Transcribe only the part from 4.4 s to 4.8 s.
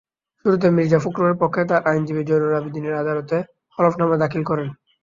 করেন।